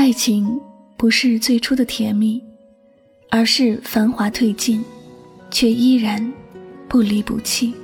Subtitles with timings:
[0.00, 0.58] 爱情
[0.96, 2.42] 不是最初的甜蜜，
[3.28, 4.82] 而是繁华褪尽，
[5.50, 6.32] 却依然
[6.88, 7.74] 不离不弃。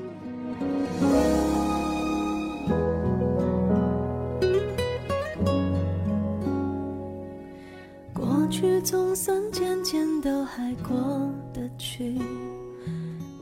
[8.15, 12.15] 过去总算渐渐都还过得去，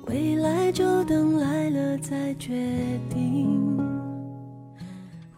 [0.07, 2.53] 未来就等来了再决
[3.09, 3.79] 定。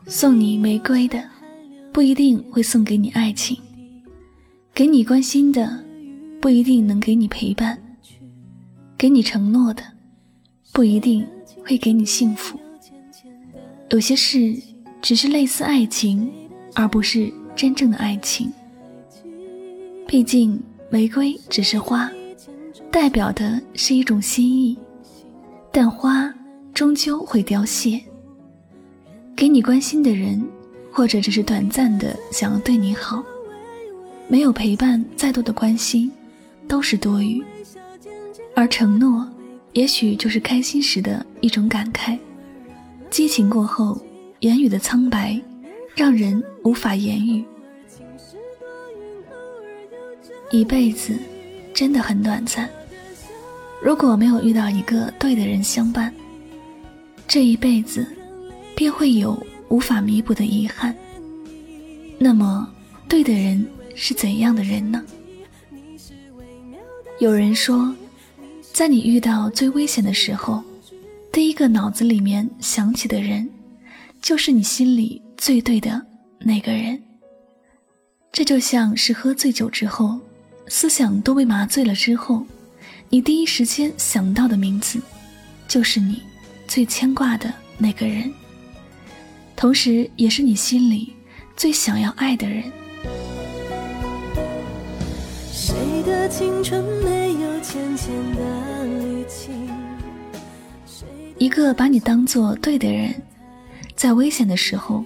[0.06, 1.36] 送你玫瑰的。
[1.97, 3.56] 不一定会送给你爱情，
[4.75, 5.83] 给你关心的
[6.42, 7.83] 不一定能给你陪伴，
[8.98, 9.83] 给你承诺的
[10.74, 11.27] 不一定
[11.64, 12.61] 会给你幸福。
[13.89, 14.55] 有些事
[15.00, 16.30] 只是类似爱情，
[16.74, 18.52] 而不是真正的爱情。
[20.06, 22.12] 毕竟玫瑰只是花，
[22.91, 24.77] 代表的是一种心意，
[25.72, 26.30] 但花
[26.74, 27.98] 终究会凋谢。
[29.34, 30.47] 给你关心的人。
[30.97, 33.22] 或者只是短暂的想要对你好，
[34.28, 36.11] 没有陪伴，再多的关心
[36.66, 37.44] 都是多余。
[38.55, 39.28] 而承诺，
[39.74, 42.19] 也许就是开心时的一种感慨。
[43.11, 44.00] 激情过后，
[44.41, 45.39] 言语的苍白，
[45.95, 47.45] 让人无法言语。
[50.51, 51.14] 一辈子
[51.74, 52.67] 真的很短暂，
[53.83, 56.11] 如果没有遇到一个对的人相伴，
[57.28, 58.07] 这一辈子
[58.74, 59.39] 便会有。
[59.68, 60.96] 无法弥补的遗憾。
[62.18, 62.68] 那么，
[63.08, 65.04] 对的人是怎样的人呢？
[67.18, 67.94] 有人说，
[68.72, 70.62] 在你遇到最危险的时候，
[71.32, 73.48] 第一个脑子里面想起的人，
[74.20, 76.04] 就是你心里最对的
[76.38, 77.02] 那个人。
[78.33, 80.18] 这就像是喝醉酒之后，
[80.68, 82.46] 思想都被麻醉了之后，
[83.08, 85.00] 你第一时间想到的名字，
[85.66, 86.22] 就是你
[86.68, 88.30] 最牵挂的那个人。
[89.56, 91.14] 同时，也是你心里
[91.56, 92.62] 最想要爱的人。
[101.39, 103.14] 一个把你当做对的人，
[103.95, 105.02] 在危险的时候，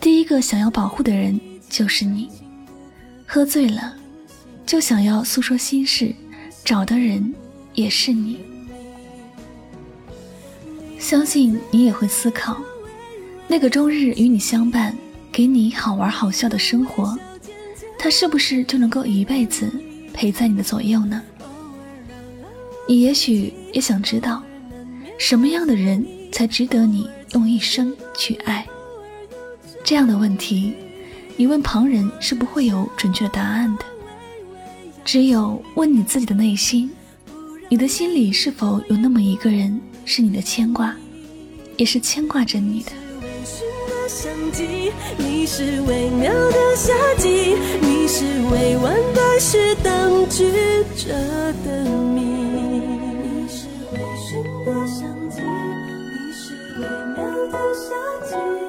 [0.00, 1.40] 第一个想要保护的人
[1.70, 2.28] 就是你。
[3.26, 3.96] 喝醉了，
[4.66, 6.14] 就想要诉说心事，
[6.64, 7.34] 找的人
[7.74, 8.38] 也是你。
[10.98, 12.58] 相信你也会思考。
[13.50, 14.94] 那个终日与你相伴，
[15.32, 17.18] 给你好玩好笑的生活，
[17.98, 19.72] 他是不是就能够一辈子
[20.12, 21.22] 陪在你的左右呢？
[22.86, 24.42] 你也许也想知道，
[25.18, 28.66] 什么样的人才值得你用一生去爱？
[29.82, 30.74] 这样的问题，
[31.38, 33.84] 你问旁人是不会有准确答案的。
[35.06, 36.90] 只有问你自己的内心，
[37.70, 40.94] 你的心里是否有那么一个人是你的牵挂，
[41.78, 42.92] 也是牵挂着你的？
[44.08, 50.50] 相机你是微妙的夏季，你是未完待续当局
[50.96, 51.12] 者
[51.64, 52.22] 的谜。
[52.22, 57.86] 你是微醺的相机，你是微妙的夏
[58.26, 58.67] 季。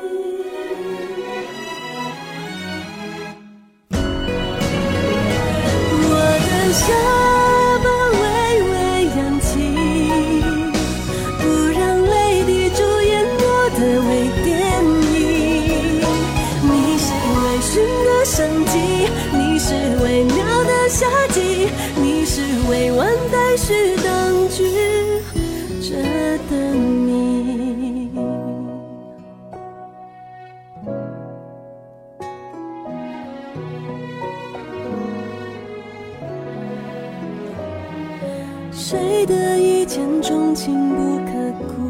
[39.99, 41.88] 眼中情不可辜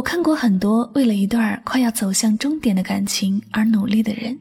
[0.00, 4.38] 我看过很多为了一段快要走向终点的感情而努力的人，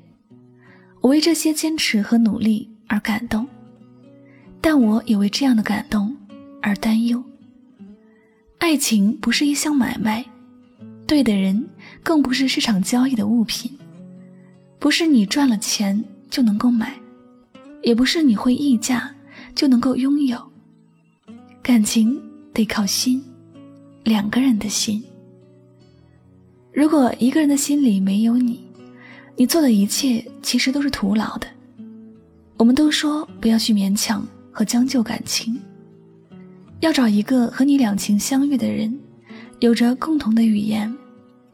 [1.02, 3.46] 我为这些坚持和努力而感动，
[4.62, 6.16] 但我也为这样的感动
[6.62, 7.22] 而担忧。
[8.60, 10.24] 爱情不是一项买卖，
[11.06, 11.68] 对的人
[12.04, 13.70] 更不是市场交易的物品，
[14.80, 16.98] 不是你赚了钱就能够买，
[17.84, 19.14] 也不是你会溢价
[19.54, 20.42] 就能够拥有。
[21.62, 22.18] 感情
[22.54, 23.22] 得靠心，
[24.06, 25.04] 两个人的心。
[26.80, 28.58] 如果一个人的心里没有你，
[29.36, 31.46] 你做的一切其实都是徒劳的。
[32.56, 35.60] 我们都说不要去勉强和将就感情，
[36.80, 38.98] 要找一个和你两情相悦的人，
[39.60, 40.90] 有着共同的语言，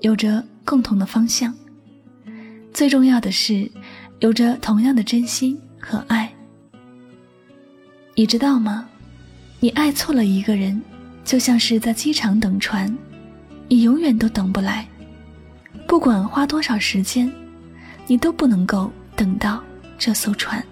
[0.01, 1.51] 有着共同的方向。
[2.71, 3.67] 最重要的是，
[4.19, 6.31] 有着同样的真心和爱。
[8.13, 8.87] 你知道吗？
[9.59, 10.79] 你爱错了一个人，
[11.23, 12.95] 就像是在机场等船，
[13.67, 14.87] 你永远都等不来。
[15.87, 17.31] 不管花多少时间，
[18.07, 19.63] 你都不能够等到
[19.97, 20.63] 这艘船。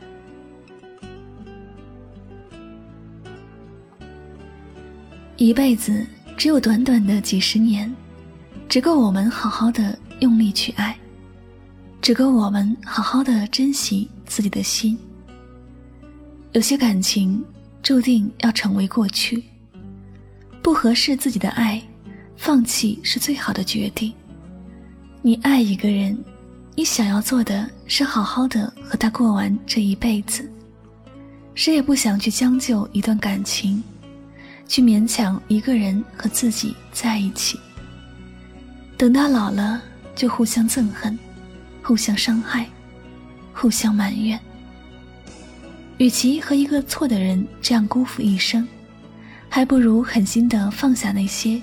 [5.38, 6.06] 一辈子
[6.38, 7.94] 只有短短的几十年，
[8.68, 10.98] 只够我们好好的用力去爱，
[12.01, 14.98] 只够我们好好的珍惜自己的心。
[16.54, 17.44] 有些感情
[17.81, 19.44] 注定要成为过去，
[20.62, 21.81] 不合适自己的爱，
[22.36, 24.13] 放弃是最好的决定。
[25.25, 26.22] 你爱一个人，
[26.75, 30.52] 你想要做的是好好的和他过完这一辈子，
[31.56, 33.81] 谁也不想去将就一段感情，
[34.68, 37.58] 去勉强一个人和自己在一起。
[38.98, 39.81] 等到老了，
[40.14, 41.18] 就互相憎恨，
[41.81, 42.68] 互相伤害，
[43.54, 44.38] 互相埋怨。
[46.00, 48.68] 与其和一个错的人这样辜负一生，
[49.48, 51.62] 还不如狠心的放下那些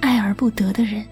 [0.00, 1.02] 爱而不得的人。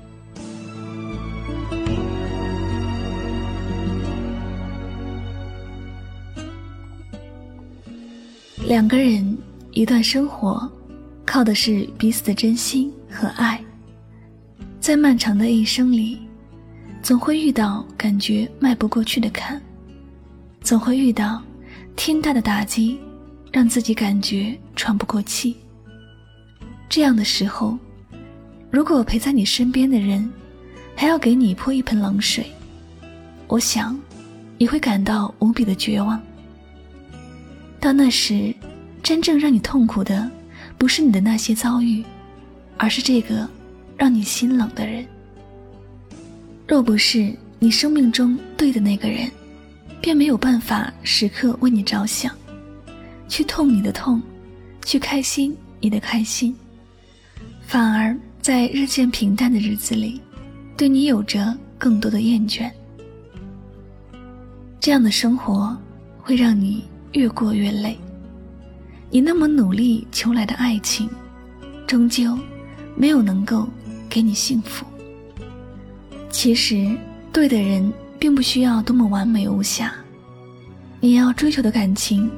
[8.73, 9.37] 两个人
[9.73, 10.67] 一段生活，
[11.27, 13.63] 靠的是彼此的真心和爱。
[14.81, 16.19] 在漫长的一生里，
[17.03, 19.61] 总会遇到感觉迈不过去的坎，
[20.63, 21.43] 总会遇到
[21.97, 22.99] 天大的打击，
[23.53, 25.55] 让自己感觉喘不过气。
[26.89, 27.77] 这样的时候，
[28.71, 30.33] 如果陪在你身边的人
[30.97, 32.51] 还要给你泼一盆冷水，
[33.49, 34.01] 我想
[34.57, 36.19] 你会感到无比的绝望。
[37.83, 38.55] 到那时，
[39.03, 40.31] 真正让你痛苦的，
[40.79, 42.05] 不是你的那些遭遇，
[42.77, 43.47] 而是这个
[43.99, 45.05] 让你心冷的人。
[46.69, 49.29] 若不是你生命中对的那个人，
[50.01, 52.33] 便没有办法时刻为你着想，
[53.29, 54.23] 去痛你的痛，
[54.85, 56.55] 去开心你的开心，
[57.67, 60.21] 反而在日渐平淡的日子里，
[60.77, 62.71] 对你有着更多的厌倦。
[64.79, 65.77] 这样的生活
[66.21, 66.85] 会让你。
[67.13, 67.99] 越过越累，
[69.11, 71.09] 你那么努力求来的爱情，
[71.87, 72.39] 终究
[72.97, 73.69] 没有能够
[74.09, 74.87] 给你幸福。
[76.31, 76.97] 其实，
[77.31, 79.93] 对的人并不需要多么完美无瑕，
[81.01, 82.31] 你要追求的感情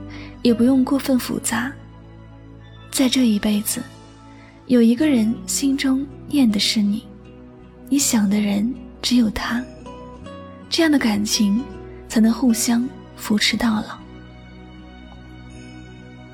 [0.43, 1.73] 也不用过分复杂。
[2.91, 3.81] 在这一辈子，
[4.67, 7.07] 有一个人心中念的是你，
[7.89, 9.63] 你想的人只有他，
[10.69, 11.63] 这样的感情
[12.09, 14.04] 才能互相扶持到老。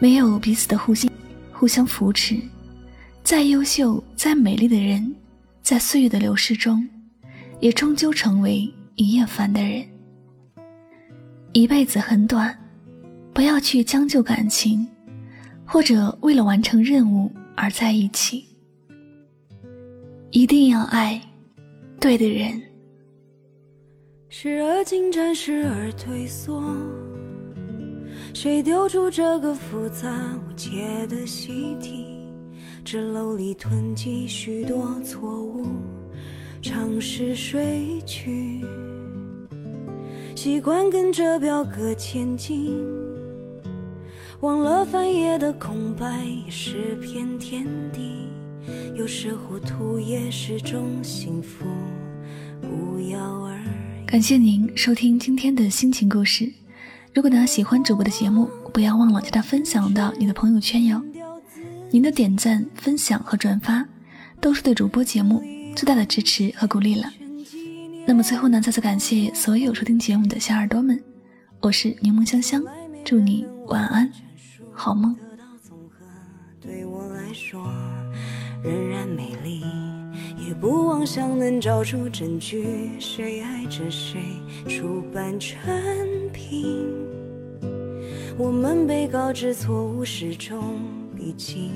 [0.00, 1.10] 没有彼此的互信、
[1.52, 2.40] 互相扶持，
[3.22, 5.14] 再优秀、再美丽的人，
[5.62, 6.88] 在岁月的流逝中，
[7.60, 9.86] 也终究成为一夜烦的人。
[11.52, 12.58] 一辈子很短，
[13.34, 14.88] 不要去将就感情，
[15.66, 18.46] 或者为了完成任务而在一起。
[20.30, 21.20] 一定要爱
[22.00, 22.58] 对的人。
[24.30, 26.62] 时而进展，时而退缩。
[28.32, 30.08] 谁丢出这个复杂
[30.48, 32.06] 无解的习题？
[32.84, 35.66] 纸篓里囤积许多错误，
[36.62, 38.60] 尝试睡去，
[40.34, 42.74] 习惯跟着表格前进，
[44.40, 48.28] 忘了翻页的空白也是片天地。
[48.94, 51.66] 有时糊涂也是种幸福，
[52.60, 53.60] 不药而。
[54.06, 56.50] 感谢您收听今天的心情故事。
[57.12, 61.02] 如果大家喜欢主播的节目，不要忘了将它分享到你的朋友圈哟。
[61.90, 63.84] 您的点赞、分享和转发，
[64.40, 65.42] 都是对主播节目
[65.74, 67.12] 最大的支持和鼓励了。
[68.06, 71.02] 那么最后呢，再次感谢所有收听节目的小耳朵们，
[71.58, 72.62] 我是柠檬香香，
[73.04, 74.10] 祝你晚安，
[74.72, 75.16] 好梦。
[80.60, 84.20] 不妄想能找出证据，谁爱着谁，
[84.68, 85.58] 出版成
[86.32, 86.88] 平。
[88.38, 90.80] 我们被告知错误始终
[91.18, 91.72] 已经，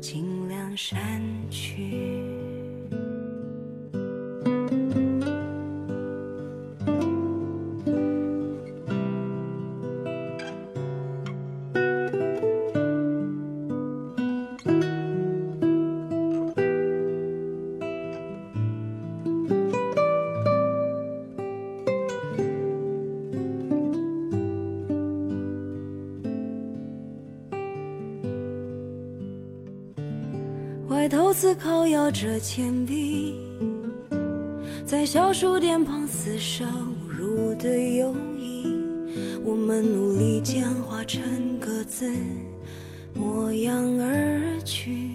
[0.00, 2.18] 尽量删去。
[31.08, 33.34] 外头思考摇着铅笔，
[34.84, 38.76] 在小书店旁厮杀侮辱的友谊。
[39.42, 42.12] 我们努力简化成各自
[43.14, 45.12] 模样而去。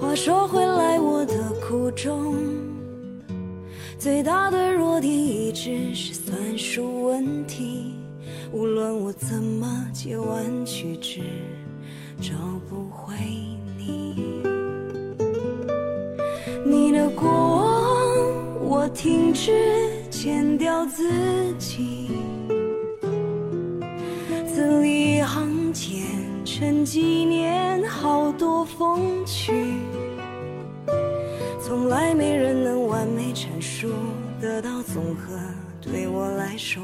[0.00, 2.34] 话说回来，我的苦衷，
[3.98, 7.92] 最大的弱点一直是算术问题。
[8.54, 11.20] 无论我怎么截弯曲直，
[12.22, 12.32] 找
[12.70, 13.14] 不回
[13.86, 14.14] 你。
[16.64, 17.64] 你的过往，
[18.60, 19.52] 我停止
[20.10, 22.10] 剪掉自己，
[24.46, 26.02] 字里行间
[26.44, 29.52] 成纪念，好多风趣。
[31.60, 33.88] 从来没人能完美阐述，
[34.40, 35.38] 得到总和，
[35.80, 36.82] 对我来说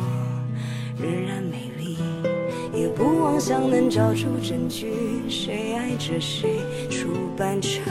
[0.99, 1.99] 仍然美丽。
[2.72, 4.92] 也不妄想能找出证据，
[5.28, 7.82] 谁爱着谁，出版成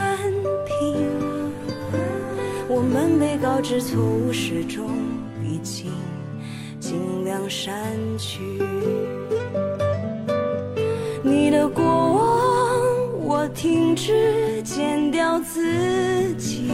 [0.66, 1.06] 品。
[2.68, 4.90] 我们被告知错误始终
[5.44, 5.92] 已经，
[6.78, 7.74] 尽量删
[8.16, 8.40] 去。
[11.22, 16.72] 你的过往，我停止剪掉自己，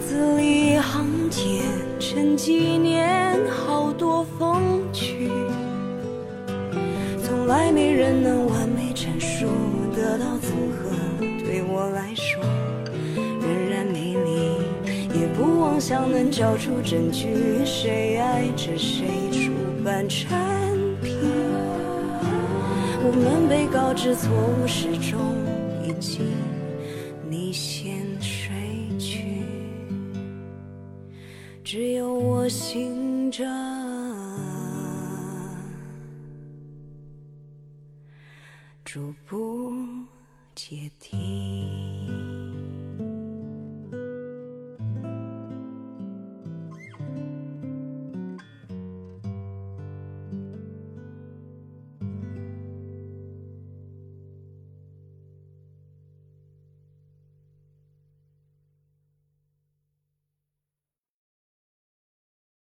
[0.00, 1.62] 字里行间
[2.00, 3.38] 成纪念，
[7.72, 9.46] 没人能完美阐述，
[9.94, 10.90] 得到综合，
[11.44, 12.42] 对我来说
[13.40, 14.58] 仍然美丽。
[15.18, 19.52] 也不妄想能找出证据，谁爱着谁，出
[19.84, 20.30] 版成
[21.02, 21.16] 品。
[23.02, 25.18] 我们被告知错误始终
[25.84, 26.20] 已经，
[27.28, 28.50] 你先睡
[28.98, 29.42] 去，
[31.64, 33.44] 只有我醒着。
[38.90, 39.70] 逐步
[40.54, 42.17] 阶梯。